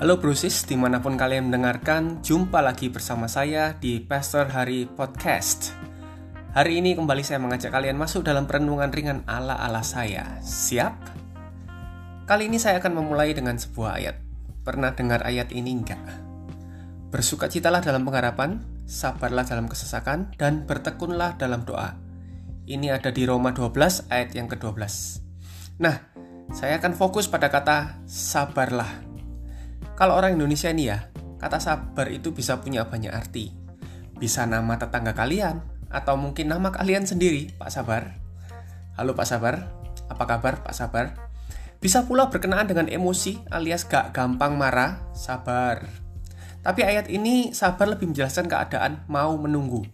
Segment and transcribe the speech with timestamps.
[0.00, 5.76] Halo Brusis, di mana pun kalian mendengarkan, jumpa lagi bersama saya di Pastor Hari Podcast.
[6.56, 10.40] Hari ini kembali saya mengajak kalian masuk dalam perenungan ringan ala-ala saya.
[10.40, 10.96] Siap?
[12.24, 14.16] Kali ini saya akan memulai dengan sebuah ayat.
[14.64, 16.00] Pernah dengar ayat ini enggak?
[17.12, 21.92] Bersukacitalah dalam pengharapan, sabarlah dalam kesesakan, dan bertekunlah dalam doa.
[22.64, 24.80] Ini ada di Roma 12 ayat yang ke-12.
[25.76, 26.00] Nah,
[26.56, 29.09] saya akan fokus pada kata sabarlah
[30.00, 33.52] kalau orang Indonesia ini ya, kata sabar itu bisa punya banyak arti.
[34.16, 35.60] Bisa nama tetangga kalian,
[35.92, 38.16] atau mungkin nama kalian sendiri, Pak Sabar.
[38.96, 39.68] Halo Pak Sabar,
[40.08, 41.20] apa kabar Pak Sabar?
[41.84, 45.84] Bisa pula berkenaan dengan emosi alias gak gampang marah, sabar.
[46.64, 49.84] Tapi ayat ini sabar lebih menjelaskan keadaan mau menunggu.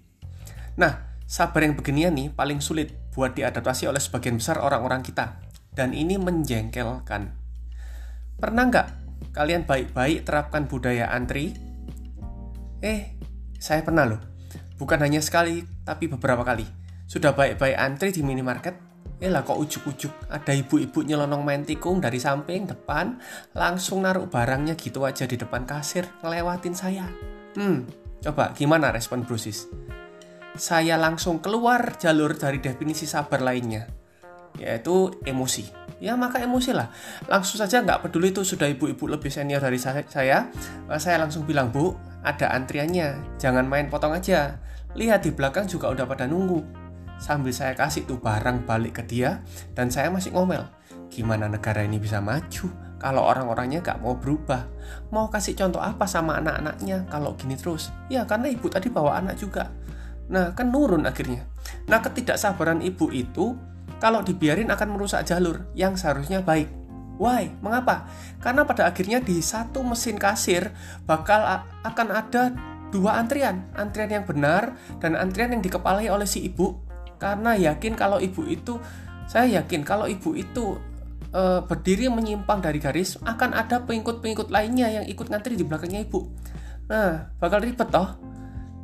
[0.79, 5.43] Nah, sabar yang beginian nih paling sulit buat diadaptasi oleh sebagian besar orang-orang kita.
[5.75, 7.35] Dan ini menjengkelkan.
[8.39, 9.06] Pernah nggak
[9.37, 11.53] kalian baik-baik terapkan budaya antri?
[12.81, 13.17] Eh,
[13.57, 14.21] saya pernah loh.
[14.77, 16.65] Bukan hanya sekali, tapi beberapa kali.
[17.09, 18.77] Sudah baik-baik antri di minimarket,
[19.17, 23.17] eh lah kok ujuk-ujuk ada ibu-ibu nyelonong main tikung dari samping depan,
[23.57, 27.09] langsung naruh barangnya gitu aja di depan kasir, ngelewatin saya.
[27.57, 27.89] Hmm,
[28.21, 29.65] coba gimana respon Brusis?
[30.57, 33.89] Saya langsung keluar jalur dari definisi sabar lainnya,
[34.61, 35.69] yaitu emosi.
[35.97, 36.93] Ya maka emosi lah.
[37.25, 40.53] Langsung saja nggak peduli itu sudah ibu-ibu lebih senior dari saya saya
[41.01, 43.41] saya langsung bilang bu ada antriannya.
[43.41, 44.61] Jangan main potong aja.
[44.93, 46.61] Lihat di belakang juga udah pada nunggu.
[47.17, 49.41] Sambil saya kasih tuh barang balik ke dia
[49.73, 50.69] dan saya masih ngomel.
[51.09, 52.69] Gimana negara ini bisa maju
[53.01, 54.69] kalau orang-orangnya gak mau berubah?
[55.13, 57.89] Mau kasih contoh apa sama anak-anaknya kalau gini terus?
[58.13, 59.73] Ya karena ibu tadi bawa anak juga.
[60.29, 61.49] Nah kan nurun akhirnya.
[61.89, 63.57] Nah ketidaksabaran ibu itu
[63.99, 66.69] kalau dibiarin akan merusak jalur yang seharusnya baik.
[67.17, 67.49] Why?
[67.65, 68.05] Mengapa?
[68.45, 70.69] Karena pada akhirnya di satu mesin kasir
[71.09, 71.41] bakal
[71.81, 72.53] akan ada
[72.93, 76.77] dua antrian, antrian yang benar dan antrian yang dikepalai oleh si ibu.
[77.17, 78.77] Karena yakin kalau ibu itu,
[79.25, 80.77] saya yakin kalau ibu itu
[81.33, 86.29] e, berdiri menyimpang dari garis, akan ada pengikut-pengikut lainnya yang ikut ngantri di belakangnya ibu.
[86.93, 88.21] Nah, bakal ribet toh.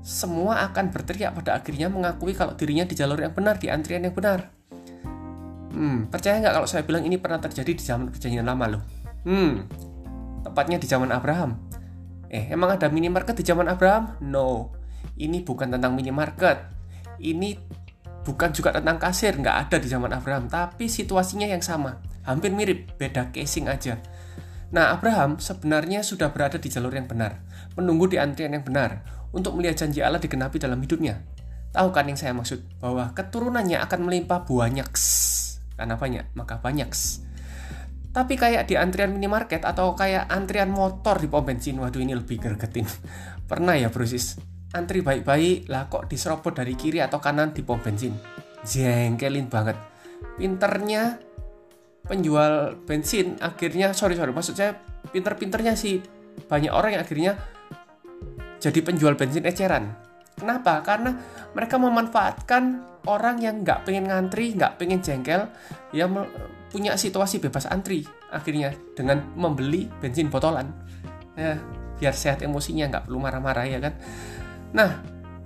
[0.03, 4.17] Semua akan berteriak pada akhirnya mengakui kalau dirinya di jalur yang benar, di antrian yang
[4.17, 4.62] benar.
[5.82, 8.82] Hmm, percaya nggak kalau saya bilang ini pernah terjadi di zaman perjanjian lama loh?
[9.26, 9.66] Hmm,
[10.47, 11.59] tepatnya di zaman Abraham.
[12.31, 14.15] Eh, emang ada minimarket di zaman Abraham?
[14.22, 14.71] No,
[15.19, 16.71] ini bukan tentang minimarket.
[17.19, 17.59] Ini
[18.22, 20.47] bukan juga tentang kasir, nggak ada di zaman Abraham.
[20.47, 21.98] Tapi situasinya yang sama,
[22.31, 23.98] hampir mirip, beda casing aja.
[24.71, 27.42] Nah, Abraham sebenarnya sudah berada di jalur yang benar,
[27.75, 29.03] menunggu di antrian yang benar,
[29.34, 31.26] untuk melihat janji Allah digenapi dalam hidupnya.
[31.75, 32.78] Tahu kan yang saya maksud?
[32.78, 34.87] Bahwa keturunannya akan melimpah buahnya.
[35.77, 36.91] Karena banyak, maka banyak.
[38.12, 42.37] Tapi kayak di antrian minimarket atau kayak antrian motor di pom bensin, waduh ini lebih
[42.37, 42.84] gergetin.
[43.50, 44.37] Pernah ya brosis,
[44.77, 48.12] antri baik-baik lah kok diserobot dari kiri atau kanan di pom bensin.
[48.69, 49.81] Jengkelin banget.
[50.37, 51.16] Pinternya
[52.04, 54.77] penjual bensin akhirnya, sorry sorry, maksud saya
[55.09, 56.04] pinter-pinternya sih
[56.49, 57.33] banyak orang yang akhirnya
[58.60, 60.12] jadi penjual bensin eceran.
[60.42, 60.82] Kenapa?
[60.82, 61.14] Karena
[61.54, 65.47] mereka memanfaatkan orang yang nggak pengen ngantri, nggak pengen jengkel,
[65.94, 66.10] ya
[66.75, 68.03] punya situasi bebas antri
[68.34, 70.66] akhirnya dengan membeli bensin botolan.
[71.38, 71.62] Ya,
[72.03, 73.94] biar sehat emosinya, nggak perlu marah-marah ya kan.
[74.75, 74.91] Nah,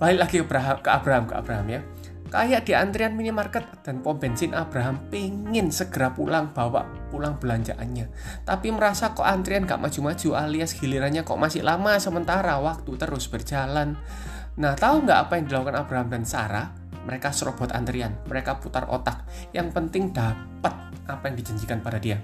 [0.01, 1.81] balik lagi ke Abraham, ke Abraham, ke Abraham ya.
[2.27, 8.11] Kayak di antrian minimarket dan pom bensin Abraham pengen segera pulang bawa pulang belanjaannya.
[8.43, 13.95] Tapi merasa kok antrian gak maju-maju alias gilirannya kok masih lama sementara waktu terus berjalan.
[14.57, 16.87] Nah tahu nggak apa yang dilakukan Abraham dan Sarah?
[17.07, 19.23] mereka serobot antrian, mereka putar otak.
[19.55, 20.75] Yang penting dapat
[21.07, 22.19] apa yang dijanjikan pada dia.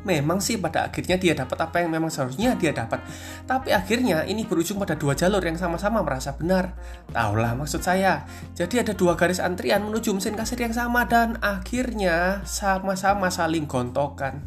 [0.00, 3.04] Memang sih pada akhirnya dia dapat apa yang memang seharusnya dia dapat.
[3.44, 6.72] Tapi akhirnya ini berujung pada dua jalur yang sama-sama merasa benar.
[7.12, 8.24] Taulah maksud saya.
[8.56, 14.40] Jadi ada dua garis antrian menuju mesin kasir yang sama dan akhirnya sama-sama saling gontokan.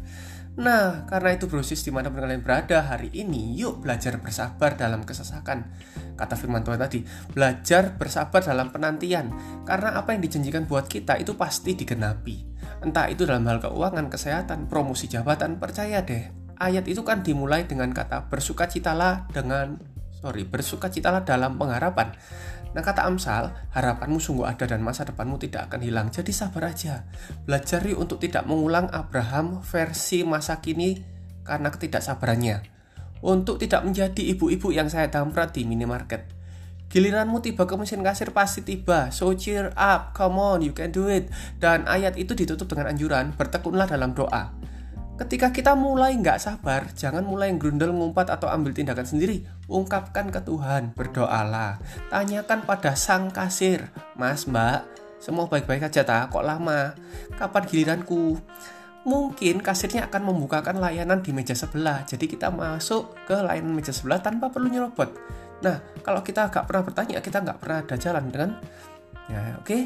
[0.54, 5.02] Nah, karena itu brosis di mana pun kalian berada hari ini, yuk belajar bersabar dalam
[5.02, 5.66] kesesakan.
[6.14, 7.02] Kata firman Tuhan tadi,
[7.34, 9.34] belajar bersabar dalam penantian.
[9.66, 12.54] Karena apa yang dijanjikan buat kita itu pasti digenapi.
[12.86, 16.30] Entah itu dalam hal keuangan, kesehatan, promosi jabatan, percaya deh.
[16.54, 19.93] Ayat itu kan dimulai dengan kata bersukacitalah dengan
[20.24, 22.16] sorry bersukacitalah dalam pengharapan.
[22.72, 26.08] Nah kata Amsal, harapanmu sungguh ada dan masa depanmu tidak akan hilang.
[26.08, 27.04] Jadi sabar aja.
[27.44, 30.98] Belajar yuk untuk tidak mengulang Abraham versi masa kini
[31.44, 32.72] karena ketidaksabarannya.
[33.20, 36.26] Untuk tidak menjadi ibu-ibu yang saya damprat di minimarket.
[36.90, 39.12] Giliranmu tiba ke mesin kasir pasti tiba.
[39.14, 41.30] So cheer up, come on, you can do it.
[41.60, 44.50] Dan ayat itu ditutup dengan anjuran, bertekunlah dalam doa.
[45.14, 49.46] Ketika kita mulai nggak sabar, jangan mulai grundel ngumpat atau ambil tindakan sendiri.
[49.70, 51.78] Ungkapkan ke Tuhan, berdoalah.
[52.10, 54.82] Tanyakan pada sang kasir, Mas, Mbak,
[55.22, 56.34] semua baik-baik aja tak?
[56.34, 56.98] Kok lama?
[57.38, 58.42] Kapan giliranku?
[59.06, 62.02] Mungkin kasirnya akan membukakan layanan di meja sebelah.
[62.02, 65.14] Jadi kita masuk ke layanan meja sebelah tanpa perlu nyerobot.
[65.62, 68.50] Nah, kalau kita nggak pernah bertanya, kita nggak pernah ada jalan dengan
[69.30, 69.82] ya oke okay?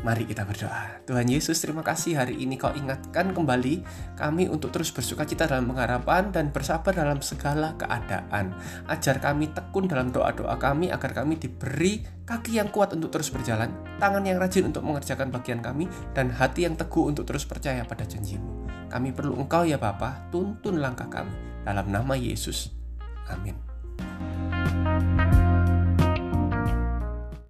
[0.00, 1.04] Mari kita berdoa.
[1.04, 3.84] Tuhan Yesus, terima kasih hari ini kau ingatkan kembali
[4.16, 8.56] kami untuk terus bersuka cita dalam pengharapan dan bersabar dalam segala keadaan.
[8.88, 13.68] Ajar kami tekun dalam doa-doa kami agar kami diberi kaki yang kuat untuk terus berjalan,
[14.00, 15.84] tangan yang rajin untuk mengerjakan bagian kami,
[16.16, 18.64] dan hati yang teguh untuk terus percaya pada janjimu.
[18.88, 21.36] Kami perlu engkau ya Bapa, tuntun langkah kami.
[21.60, 22.72] Dalam nama Yesus.
[23.28, 23.69] Amin.